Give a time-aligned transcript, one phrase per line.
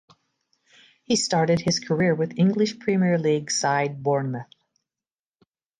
[1.03, 4.49] He started his career with English Premier League side Bournemouth.